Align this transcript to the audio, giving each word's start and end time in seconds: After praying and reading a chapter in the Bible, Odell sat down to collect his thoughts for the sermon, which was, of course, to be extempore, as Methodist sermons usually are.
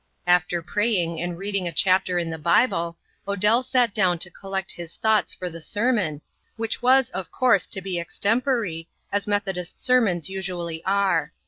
After 0.25 0.63
praying 0.63 1.21
and 1.21 1.37
reading 1.37 1.67
a 1.67 1.71
chapter 1.71 2.17
in 2.17 2.31
the 2.31 2.39
Bible, 2.39 2.97
Odell 3.27 3.61
sat 3.61 3.93
down 3.93 4.17
to 4.17 4.31
collect 4.31 4.71
his 4.71 4.95
thoughts 4.95 5.31
for 5.31 5.47
the 5.47 5.61
sermon, 5.61 6.21
which 6.57 6.81
was, 6.81 7.11
of 7.11 7.29
course, 7.31 7.67
to 7.67 7.81
be 7.81 7.99
extempore, 7.99 8.85
as 9.11 9.27
Methodist 9.27 9.83
sermons 9.83 10.27
usually 10.27 10.83
are. 10.85 11.33